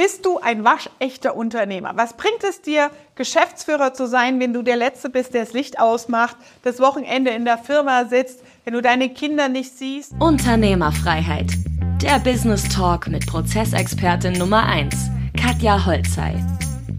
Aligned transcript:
bist 0.00 0.24
du 0.24 0.38
ein 0.38 0.64
waschechter 0.64 1.36
Unternehmer? 1.36 1.92
Was 1.94 2.14
bringt 2.14 2.42
es 2.48 2.62
dir, 2.62 2.90
Geschäftsführer 3.16 3.92
zu 3.92 4.08
sein, 4.08 4.40
wenn 4.40 4.54
du 4.54 4.62
der 4.62 4.76
Letzte 4.76 5.10
bist, 5.10 5.34
der 5.34 5.44
das 5.44 5.52
Licht 5.52 5.78
ausmacht, 5.78 6.38
das 6.62 6.80
Wochenende 6.80 7.32
in 7.32 7.44
der 7.44 7.58
Firma 7.58 8.06
sitzt, 8.06 8.42
wenn 8.64 8.72
du 8.72 8.80
deine 8.80 9.10
Kinder 9.10 9.50
nicht 9.50 9.76
siehst? 9.76 10.14
Unternehmerfreiheit. 10.18 11.50
Der 12.00 12.18
Business 12.18 12.66
Talk 12.70 13.08
mit 13.08 13.26
Prozessexpertin 13.26 14.38
Nummer 14.38 14.64
1, 14.64 14.94
Katja 15.38 15.84
Holzei. 15.84 16.42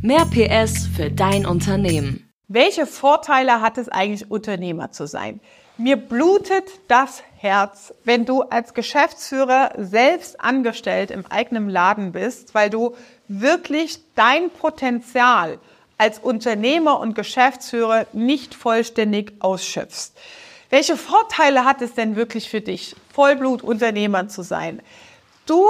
Mehr 0.04 0.26
PS 0.26 0.86
für 0.96 1.10
dein 1.10 1.48
Unternehmen. 1.48 2.32
Welche 2.50 2.86
Vorteile 2.86 3.62
hat 3.62 3.80
es 3.80 3.90
eigentlich, 3.90 4.30
Unternehmer 4.30 4.92
zu 4.92 5.08
sein? 5.08 5.40
Mir 5.82 5.96
blutet 5.96 6.70
das 6.88 7.24
Herz, 7.38 7.92
wenn 8.04 8.24
du 8.24 8.44
als 8.44 8.76
Geschäftsführer 8.76 9.72
selbst 9.78 10.40
angestellt 10.40 11.10
im 11.10 11.26
eigenen 11.26 11.70
Laden 11.70 12.12
bist, 12.12 12.54
weil 12.54 12.70
du 12.70 12.96
wirklich 13.28 13.98
dein 14.14 14.52
Potenzial 14.52 15.58
als 15.98 16.20
Unternehmer 16.20 17.00
und 17.00 17.16
Geschäftsführer 17.16 18.06
nicht 18.14 18.54
vollständig 18.54 19.34
ausschöpfst. 19.40 20.12
Welche 20.70 20.96
Vorteile 20.98 21.66
hat 21.66 21.82
es 21.82 21.96
denn 21.96 22.16
wirklich 22.16 22.48
für 22.48 22.62
dich, 22.62 22.96
Vollblutunternehmer 23.12 24.28
zu 24.28 24.44
sein? 24.44 24.84
Du 25.48 25.66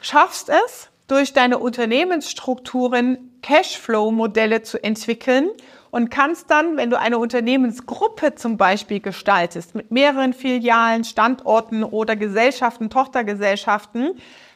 schaffst 0.00 0.48
es, 0.48 0.88
durch 1.06 1.34
deine 1.34 1.58
Unternehmensstrukturen 1.58 3.38
Cashflow-Modelle 3.42 4.62
zu 4.62 4.82
entwickeln 4.82 5.50
und 5.92 6.10
kannst 6.10 6.50
dann, 6.50 6.78
wenn 6.78 6.88
du 6.88 6.98
eine 6.98 7.18
Unternehmensgruppe 7.18 8.34
zum 8.34 8.56
Beispiel 8.56 8.98
gestaltest, 8.98 9.74
mit 9.74 9.90
mehreren 9.90 10.32
Filialen, 10.32 11.04
Standorten 11.04 11.84
oder 11.84 12.16
Gesellschaften, 12.16 12.88
Tochtergesellschaften, 12.88 14.12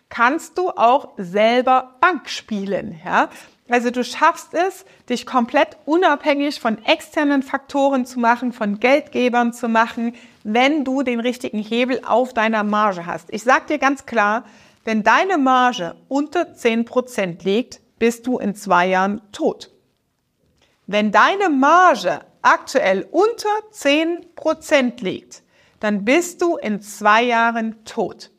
kannst 0.09 0.57
du 0.57 0.71
auch 0.71 1.11
selber 1.19 1.97
Bank 2.01 2.31
spielen. 2.31 2.99
Ja? 3.05 3.29
Also 3.69 3.91
du 3.91 4.03
schaffst 4.03 4.55
es, 4.55 4.87
dich 5.11 5.27
komplett 5.27 5.77
unabhängig 5.85 6.59
von 6.59 6.83
externen 6.87 7.43
Faktoren 7.43 8.06
zu 8.06 8.19
machen, 8.19 8.53
von 8.53 8.81
Geldgebern 8.81 9.53
zu 9.53 9.69
machen, 9.69 10.15
wenn 10.43 10.84
du 10.84 11.03
den 11.03 11.21
richtigen 11.21 11.59
Hebel 11.59 12.00
auf 12.06 12.33
deiner 12.33 12.65
Marge 12.65 13.05
hast. 13.05 13.31
Ich 13.31 13.43
sag 13.43 13.67
dir 13.67 13.78
ganz 13.78 14.06
klar, 14.06 14.45
wenn 14.87 15.03
deine 15.03 15.37
Marge 15.37 15.97
unter 16.09 16.55
10% 16.55 17.45
liegt, 17.45 17.81
bist 17.98 18.27
du 18.27 18.39
in 18.39 18.55
zwei 18.55 18.87
Jahren 18.87 19.21
tot. 19.33 19.75
Wenn 20.87 21.11
deine 21.11 21.48
Marge 21.48 22.20
aktuell 22.42 23.09
unter 23.11 23.48
10% 23.73 25.03
liegt, 25.03 25.43
dann 25.81 26.05
bist 26.05 26.43
du 26.43 26.56
in 26.56 26.81
zwei 26.81 27.25
Jahren 27.25 27.84
tot. 27.84 28.31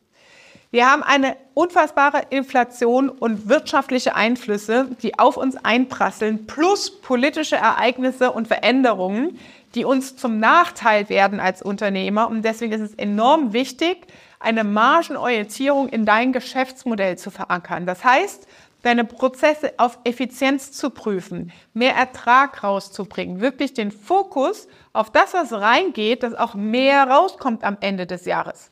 Wir 0.71 0.89
haben 0.89 1.03
eine 1.03 1.37
unfassbare 1.53 2.23
Inflation 2.29 3.09
und 3.09 3.49
wirtschaftliche 3.49 4.15
Einflüsse, 4.15 4.89
die 5.01 5.17
auf 5.19 5.37
uns 5.37 5.57
einprasseln, 5.57 6.45
plus 6.45 7.01
politische 7.01 7.55
Ereignisse 7.55 8.31
und 8.31 8.47
Veränderungen, 8.47 9.39
die 9.75 9.85
uns 9.85 10.15
zum 10.15 10.39
Nachteil 10.39 11.09
werden 11.09 11.39
als 11.39 11.61
Unternehmer. 11.61 12.29
Und 12.29 12.43
deswegen 12.43 12.73
ist 12.73 12.81
es 12.81 12.93
enorm 12.95 13.53
wichtig, 13.53 14.07
eine 14.39 14.63
Margenorientierung 14.63 15.89
in 15.89 16.05
dein 16.05 16.31
Geschäftsmodell 16.31 17.17
zu 17.17 17.31
verankern. 17.31 17.85
Das 17.85 18.03
heißt, 18.03 18.47
deine 18.87 19.03
Prozesse 19.03 19.73
auf 19.77 19.99
Effizienz 20.05 20.71
zu 20.71 20.89
prüfen, 20.89 21.51
mehr 21.73 21.93
Ertrag 21.93 22.63
rauszubringen, 22.63 23.41
wirklich 23.41 23.73
den 23.73 23.91
Fokus 23.91 24.69
auf 24.93 25.11
das, 25.11 25.33
was 25.33 25.51
reingeht, 25.51 26.23
dass 26.23 26.33
auch 26.33 26.55
mehr 26.55 27.03
rauskommt 27.03 27.65
am 27.65 27.77
Ende 27.81 28.07
des 28.07 28.23
Jahres. 28.23 28.71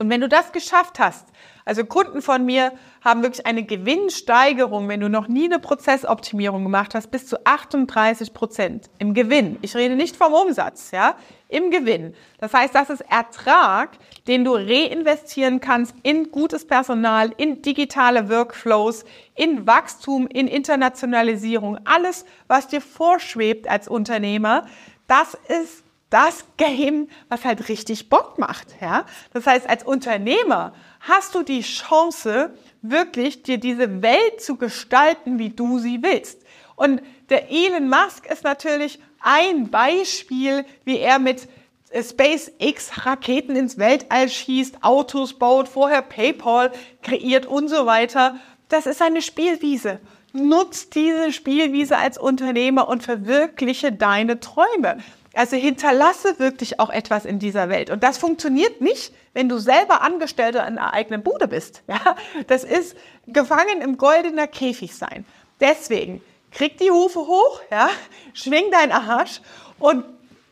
Und 0.00 0.08
wenn 0.08 0.22
du 0.22 0.30
das 0.30 0.52
geschafft 0.52 0.98
hast, 0.98 1.28
also 1.66 1.84
Kunden 1.84 2.22
von 2.22 2.46
mir 2.46 2.72
haben 3.04 3.22
wirklich 3.22 3.44
eine 3.44 3.64
Gewinnsteigerung, 3.64 4.88
wenn 4.88 5.00
du 5.00 5.10
noch 5.10 5.28
nie 5.28 5.44
eine 5.44 5.58
Prozessoptimierung 5.58 6.62
gemacht 6.62 6.94
hast, 6.94 7.10
bis 7.10 7.26
zu 7.26 7.44
38 7.44 8.32
Prozent 8.32 8.88
im 8.98 9.12
Gewinn. 9.12 9.58
Ich 9.60 9.76
rede 9.76 9.96
nicht 9.96 10.16
vom 10.16 10.32
Umsatz, 10.32 10.90
ja, 10.90 11.16
im 11.48 11.70
Gewinn. 11.70 12.14
Das 12.38 12.54
heißt, 12.54 12.74
das 12.74 12.88
ist 12.88 13.02
Ertrag, 13.10 13.90
den 14.26 14.42
du 14.42 14.54
reinvestieren 14.54 15.60
kannst 15.60 15.94
in 16.02 16.30
gutes 16.30 16.66
Personal, 16.66 17.34
in 17.36 17.60
digitale 17.60 18.30
Workflows, 18.30 19.04
in 19.34 19.66
Wachstum, 19.66 20.26
in 20.28 20.48
Internationalisierung. 20.48 21.78
Alles, 21.84 22.24
was 22.48 22.68
dir 22.68 22.80
vorschwebt 22.80 23.68
als 23.68 23.86
Unternehmer, 23.86 24.64
das 25.06 25.36
ist 25.62 25.84
das 26.10 26.44
Game, 26.56 27.08
was 27.28 27.44
halt 27.44 27.68
richtig 27.68 28.08
Bock 28.08 28.38
macht. 28.38 28.66
Ja? 28.80 29.06
Das 29.32 29.46
heißt, 29.46 29.68
als 29.68 29.84
Unternehmer 29.84 30.74
hast 31.00 31.34
du 31.34 31.42
die 31.42 31.62
Chance, 31.62 32.52
wirklich 32.82 33.42
dir 33.42 33.58
diese 33.58 34.02
Welt 34.02 34.40
zu 34.40 34.56
gestalten, 34.56 35.38
wie 35.38 35.50
du 35.50 35.78
sie 35.78 36.02
willst. 36.02 36.42
Und 36.76 37.02
der 37.28 37.50
Elon 37.50 37.88
Musk 37.88 38.26
ist 38.30 38.44
natürlich 38.44 38.98
ein 39.20 39.70
Beispiel, 39.70 40.64
wie 40.84 40.98
er 40.98 41.18
mit 41.18 41.48
SpaceX 41.92 43.04
Raketen 43.04 43.56
ins 43.56 43.78
Weltall 43.78 44.28
schießt, 44.28 44.82
Autos 44.82 45.34
baut, 45.34 45.68
vorher 45.68 46.02
PayPal 46.02 46.72
kreiert 47.02 47.46
und 47.46 47.68
so 47.68 47.86
weiter. 47.86 48.36
Das 48.68 48.86
ist 48.86 49.02
eine 49.02 49.22
Spielwiese. 49.22 50.00
Nutz 50.32 50.90
diese 50.90 51.32
Spielwiese 51.32 51.96
als 51.96 52.16
Unternehmer 52.16 52.88
und 52.88 53.02
verwirkliche 53.02 53.92
deine 53.92 54.38
Träume. 54.38 54.98
Also 55.34 55.56
hinterlasse 55.56 56.38
wirklich 56.38 56.80
auch 56.80 56.90
etwas 56.90 57.24
in 57.24 57.38
dieser 57.38 57.68
Welt. 57.68 57.90
Und 57.90 58.02
das 58.02 58.18
funktioniert 58.18 58.80
nicht, 58.80 59.12
wenn 59.32 59.48
du 59.48 59.58
selber 59.58 60.02
Angestellter 60.02 60.66
in 60.66 60.78
einer 60.78 60.92
eigenen 60.92 61.22
Bude 61.22 61.46
bist. 61.46 61.82
Ja, 61.86 62.16
das 62.48 62.64
ist 62.64 62.96
gefangen 63.26 63.80
im 63.80 63.96
goldener 63.96 64.46
Käfig 64.46 64.94
sein. 64.94 65.24
Deswegen 65.60 66.20
krieg 66.50 66.78
die 66.78 66.90
Hufe 66.90 67.20
hoch, 67.20 67.60
ja, 67.70 67.90
schwing 68.32 68.70
dein 68.72 68.90
Arsch 68.90 69.40
und 69.78 70.04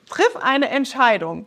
triff 0.08 0.36
eine 0.36 0.68
Entscheidung. 0.68 1.46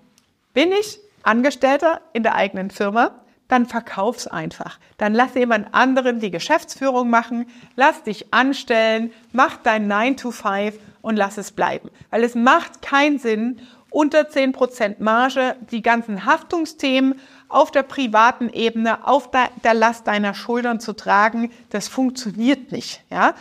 Bin 0.53 0.72
ich 0.72 1.00
Angestellter 1.24 2.02
in 2.14 2.24
der 2.24 2.36
eigenen 2.36 2.70
Firma? 2.70 3.12
Dann 3.47 3.66
verkauf's 3.66 4.28
einfach. 4.28 4.80
Dann 4.97 5.14
lass 5.14 5.36
jemand 5.36 5.74
anderen 5.74 6.20
die 6.20 6.31
Geschäftsführung 6.31 7.09
machen, 7.09 7.50
lass 7.75 8.03
dich 8.03 8.34
anstellen, 8.34 9.14
mach 9.31 9.58
dein 9.58 9.88
9 9.88 10.18
to 10.18 10.31
5 10.31 10.78
und 11.02 11.16
lass 11.16 11.38
es 11.38 11.52
bleiben. 11.52 11.90
Weil 12.10 12.24
es 12.24 12.36
macht 12.36 12.82
keinen 12.82 13.20
Sinn, 13.20 13.62
unter 13.90 14.22
10% 14.22 14.96
Marge 15.00 15.58
die 15.70 15.82
ganzen 15.82 16.26
Haftungsthemen 16.26 17.20
auf 17.50 17.72
der 17.72 17.84
privaten 17.84 18.50
Ebene, 18.50 19.06
auf 19.06 19.30
der 19.32 19.74
Last 19.74 20.08
deiner 20.08 20.34
Schultern 20.34 20.80
zu 20.80 20.94
tragen. 20.94 21.52
Das 21.70 21.90
funktioniert 21.90 22.72
nicht. 22.72 23.04
Ja? 23.12 23.36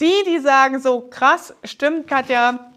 Die, 0.00 0.12
die 0.26 0.40
sagen 0.40 0.80
so, 0.80 1.02
krass, 1.02 1.54
stimmt 1.62 2.08
Katja, 2.08 2.72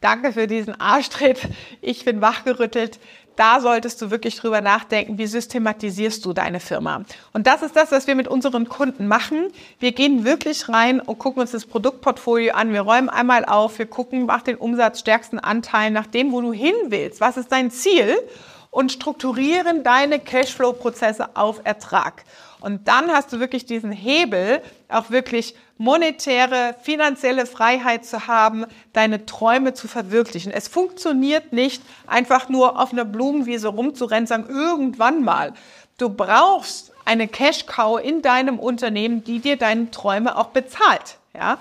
danke 0.00 0.32
für 0.32 0.46
diesen 0.46 0.80
Arschtritt, 0.80 1.46
ich 1.82 2.04
bin 2.04 2.20
wachgerüttelt, 2.22 2.98
da 3.40 3.58
solltest 3.60 4.02
du 4.02 4.10
wirklich 4.10 4.36
drüber 4.36 4.60
nachdenken, 4.60 5.16
wie 5.16 5.26
systematisierst 5.26 6.22
du 6.26 6.34
deine 6.34 6.60
Firma. 6.60 7.04
Und 7.32 7.46
das 7.46 7.62
ist 7.62 7.74
das, 7.74 7.90
was 7.90 8.06
wir 8.06 8.14
mit 8.14 8.28
unseren 8.28 8.68
Kunden 8.68 9.08
machen. 9.08 9.46
Wir 9.78 9.92
gehen 9.92 10.26
wirklich 10.26 10.68
rein 10.68 11.00
und 11.00 11.18
gucken 11.18 11.40
uns 11.40 11.52
das 11.52 11.64
Produktportfolio 11.64 12.52
an. 12.52 12.74
Wir 12.74 12.82
räumen 12.82 13.08
einmal 13.08 13.46
auf, 13.46 13.78
wir 13.78 13.86
gucken 13.86 14.26
nach 14.26 14.42
den 14.42 14.56
umsatzstärksten 14.56 15.38
Anteilen, 15.38 15.94
nach 15.94 16.06
dem, 16.06 16.32
wo 16.32 16.42
du 16.42 16.52
hin 16.52 16.74
willst. 16.88 17.22
Was 17.22 17.38
ist 17.38 17.50
dein 17.50 17.70
Ziel? 17.70 18.14
Und 18.70 18.92
strukturieren 18.92 19.82
deine 19.82 20.20
Cashflow-Prozesse 20.20 21.30
auf 21.34 21.60
Ertrag. 21.64 22.24
Und 22.60 22.86
dann 22.88 23.10
hast 23.10 23.32
du 23.32 23.40
wirklich 23.40 23.66
diesen 23.66 23.90
Hebel, 23.90 24.62
auch 24.88 25.10
wirklich 25.10 25.56
monetäre, 25.78 26.76
finanzielle 26.82 27.46
Freiheit 27.46 28.04
zu 28.04 28.26
haben, 28.26 28.66
deine 28.92 29.24
Träume 29.24 29.72
zu 29.72 29.88
verwirklichen. 29.88 30.52
Es 30.52 30.68
funktioniert 30.68 31.52
nicht, 31.52 31.82
einfach 32.06 32.48
nur 32.48 32.78
auf 32.78 32.92
einer 32.92 33.06
Blumenwiese 33.06 33.68
rumzurennen, 33.68 34.26
sagen, 34.26 34.46
irgendwann 34.48 35.24
mal. 35.24 35.54
Du 35.96 36.10
brauchst 36.10 36.92
eine 37.04 37.28
Cash-Cow 37.28 37.98
in 38.00 38.22
deinem 38.22 38.58
Unternehmen, 38.58 39.24
die 39.24 39.40
dir 39.40 39.56
deine 39.56 39.90
Träume 39.90 40.36
auch 40.36 40.48
bezahlt. 40.48 41.16
Ja? 41.34 41.58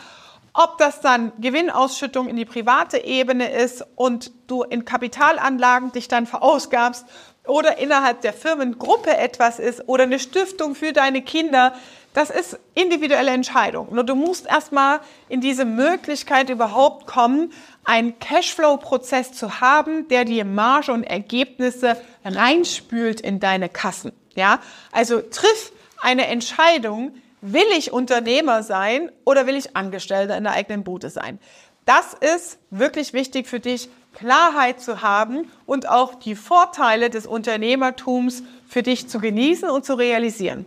Ob 0.53 0.77
das 0.77 1.01
dann 1.01 1.31
Gewinnausschüttung 1.39 2.27
in 2.27 2.35
die 2.35 2.45
private 2.45 3.03
Ebene 3.03 3.51
ist 3.51 3.85
und 3.95 4.31
du 4.47 4.63
in 4.63 4.85
Kapitalanlagen 4.85 5.91
dich 5.91 6.07
dann 6.07 6.25
verausgabst 6.25 7.05
oder 7.45 7.77
innerhalb 7.77 8.21
der 8.21 8.33
Firmengruppe 8.33 9.15
etwas 9.15 9.59
ist 9.59 9.87
oder 9.87 10.03
eine 10.03 10.19
Stiftung 10.19 10.75
für 10.75 10.93
deine 10.93 11.21
Kinder, 11.21 11.73
das 12.13 12.29
ist 12.29 12.59
individuelle 12.73 13.31
Entscheidung. 13.31 13.93
Nur 13.93 14.03
du 14.03 14.15
musst 14.15 14.47
erstmal 14.47 14.99
in 15.29 15.41
diese 15.41 15.65
Möglichkeit 15.65 16.49
überhaupt 16.49 17.05
kommen, 17.05 17.53
einen 17.85 18.17
Cashflow-Prozess 18.19 19.33
zu 19.33 19.61
haben, 19.61 20.07
der 20.07 20.25
dir 20.25 20.45
Marge 20.45 20.91
und 20.91 21.03
Ergebnisse 21.03 21.97
reinspült 22.25 23.21
in 23.21 23.39
deine 23.39 23.69
Kassen. 23.69 24.11
Ja, 24.35 24.59
also 24.91 25.21
triff 25.21 25.71
eine 26.01 26.27
Entscheidung, 26.27 27.13
will 27.41 27.67
ich 27.77 27.91
Unternehmer 27.91 28.63
sein 28.63 29.11
oder 29.25 29.47
will 29.47 29.55
ich 29.55 29.75
Angestellter 29.75 30.37
in 30.37 30.43
der 30.43 30.53
eigenen 30.53 30.83
Bude 30.83 31.09
sein? 31.09 31.39
Das 31.85 32.13
ist 32.13 32.59
wirklich 32.69 33.13
wichtig 33.13 33.47
für 33.47 33.59
dich, 33.59 33.89
Klarheit 34.13 34.81
zu 34.81 35.01
haben 35.01 35.49
und 35.65 35.87
auch 35.87 36.15
die 36.15 36.35
Vorteile 36.35 37.09
des 37.09 37.25
Unternehmertums 37.25 38.43
für 38.67 38.83
dich 38.83 39.07
zu 39.07 39.19
genießen 39.19 39.69
und 39.69 39.85
zu 39.85 39.97
realisieren. 39.97 40.65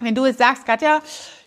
Wenn 0.00 0.14
du 0.14 0.26
jetzt 0.26 0.38
sagst, 0.38 0.66
Katja, 0.66 1.00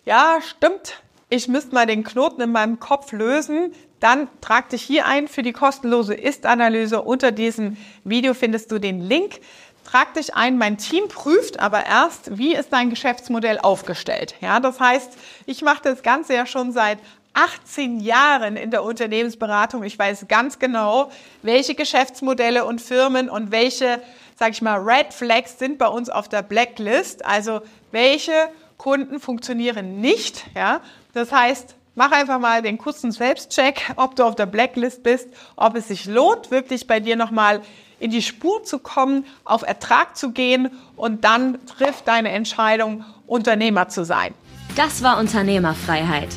ja, 0.06 0.40
stimmt, 0.42 1.02
ich 1.30 1.48
müsste 1.48 1.76
mal 1.76 1.86
den 1.86 2.04
Knoten 2.04 2.42
in 2.42 2.52
meinem 2.52 2.80
Kopf 2.80 3.12
lösen, 3.12 3.74
dann 4.00 4.30
trag 4.42 4.70
dich 4.70 4.82
hier 4.82 5.06
ein 5.06 5.28
für 5.28 5.44
die 5.44 5.54
kostenlose 5.54 6.14
Ist-Analyse. 6.14 7.02
Unter 7.02 7.32
diesem 7.32 7.78
Video 8.04 8.34
findest 8.34 8.72
du 8.72 8.80
den 8.80 9.02
Link. 9.02 9.40
Trag 9.90 10.14
dich 10.16 10.36
ein, 10.36 10.58
mein 10.58 10.78
Team 10.78 11.08
prüft 11.08 11.62
aber 11.62 11.86
erst, 11.86 12.38
wie 12.38 12.54
ist 12.54 12.74
dein 12.74 12.90
Geschäftsmodell 12.90 13.58
aufgestellt. 13.58 14.36
Ja, 14.42 14.60
das 14.60 14.82
heißt, 14.82 15.14
ich 15.46 15.62
mache 15.62 15.82
das 15.82 16.04
Ganze 16.04 16.34
ja 16.34 16.46
schon 16.46 16.74
seit 16.74 17.00
18 17.34 18.02
Jahren 18.02 18.58
in 18.58 18.70
der 18.70 18.84
Unternehmensberatung. 18.84 19.84
Ich 19.84 19.98
weiß 19.98 20.26
ganz 20.28 20.60
genau, 20.60 21.10
welche 21.42 21.74
Geschäftsmodelle 21.74 22.66
und 22.66 22.82
Firmen 22.82 23.30
und 23.30 23.52
welche, 23.52 24.02
sag 24.38 24.52
ich 24.52 24.62
mal, 24.62 24.78
Red 24.80 25.14
Flags 25.14 25.58
sind 25.58 25.78
bei 25.78 25.88
uns 25.88 26.10
auf 26.10 26.28
der 26.28 26.42
Blacklist. 26.42 27.24
Also 27.24 27.62
welche 27.92 28.34
Kunden 28.78 29.22
funktionieren 29.22 30.02
nicht. 30.02 30.44
Ja, 30.54 30.82
das 31.14 31.32
heißt, 31.32 31.76
Mach 32.00 32.12
einfach 32.12 32.38
mal 32.38 32.62
den 32.62 32.78
kurzen 32.78 33.12
Selbstcheck, 33.12 33.92
ob 33.96 34.16
du 34.16 34.24
auf 34.24 34.36
der 34.36 34.46
Blacklist 34.46 35.02
bist, 35.02 35.30
ob 35.56 35.76
es 35.76 35.88
sich 35.88 36.06
lohnt, 36.06 36.52
wirklich 36.52 36.86
bei 36.86 37.00
dir 37.00 37.16
nochmal 37.16 37.64
in 38.00 38.12
die 38.12 38.22
Spur 38.22 38.64
zu 38.64 38.80
kommen, 38.80 39.26
auf 39.44 39.64
Ertrag 39.64 40.18
zu 40.18 40.32
gehen 40.32 40.70
und 40.96 41.24
dann 41.24 41.58
trifft 41.66 42.08
deine 42.08 42.30
Entscheidung, 42.30 43.04
Unternehmer 43.26 43.90
zu 43.90 44.06
sein. 44.06 44.34
Das 44.76 45.02
war 45.04 45.18
Unternehmerfreiheit. 45.18 46.30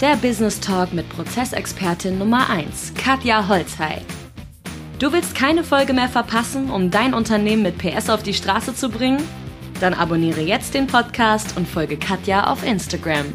Der 0.00 0.16
Business 0.16 0.60
Talk 0.60 0.92
mit 0.92 1.08
Prozessexpertin 1.08 2.18
Nummer 2.18 2.50
1, 2.50 2.94
Katja 2.94 3.48
Holzhey. 3.48 4.02
Du 4.98 5.12
willst 5.12 5.34
keine 5.34 5.64
Folge 5.64 5.92
mehr 5.92 6.08
verpassen, 6.08 6.70
um 6.70 6.90
dein 6.90 7.14
Unternehmen 7.14 7.62
mit 7.62 7.78
PS 7.78 8.10
auf 8.10 8.22
die 8.22 8.34
Straße 8.34 8.74
zu 8.74 8.88
bringen? 8.88 9.22
Dann 9.80 9.94
abonniere 9.94 10.40
jetzt 10.40 10.74
den 10.74 10.86
Podcast 10.86 11.56
und 11.56 11.68
folge 11.68 11.96
Katja 11.96 12.50
auf 12.50 12.64
Instagram. 12.64 13.26